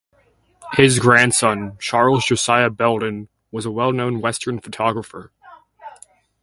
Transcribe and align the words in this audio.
His 0.73 0.97
grandson, 0.97 1.77
Charles 1.77 2.25
Josiah 2.25 2.71
Belden, 2.71 3.29
was 3.51 3.67
a 3.67 3.71
well 3.71 3.91
known 3.91 4.19
western 4.19 4.59
photographer. 4.59 5.31